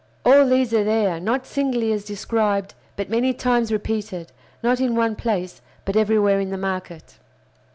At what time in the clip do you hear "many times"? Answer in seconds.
3.11-3.71